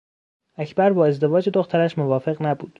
[0.57, 2.69] اکبر با ازدواج دخترش موافق نبود.